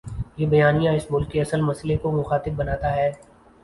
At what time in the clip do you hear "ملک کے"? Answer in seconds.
1.11-1.41